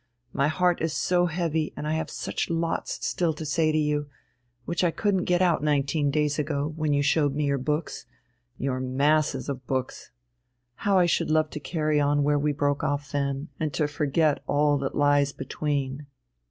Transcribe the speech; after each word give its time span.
My 0.33 0.47
heart 0.47 0.81
is 0.81 0.93
so 0.95 1.27
heavy, 1.27 1.73
and 1.77 1.87
I 1.87 1.93
have 1.93 2.09
such 2.09 2.49
lots 2.49 3.05
still 3.05 3.33
to 3.35 3.45
say 3.45 3.71
to 3.71 3.77
you, 3.77 4.09
which 4.65 4.83
I 4.83 4.89
couldn't 4.89 5.25
get 5.25 5.43
out 5.43 5.61
nineteen 5.63 6.09
days 6.09 6.39
ago, 6.39 6.73
when 6.75 6.91
you 6.91 7.03
showed 7.03 7.35
me 7.35 7.45
your 7.45 7.59
books... 7.59 8.07
your 8.57 8.79
masses 8.79 9.47
of 9.47 9.67
books. 9.67 10.09
How 10.73 10.97
I 10.97 11.05
should 11.05 11.29
love 11.29 11.51
to 11.51 11.59
carry 11.59 11.99
on 11.99 12.23
where 12.23 12.39
we 12.39 12.51
broke 12.51 12.83
off 12.83 13.11
then, 13.11 13.49
and 13.59 13.71
to 13.75 13.87
forget 13.87 14.41
all 14.47 14.79
that 14.79 14.95
lies 14.95 15.33
in 15.33 15.37
between...." 15.37 16.07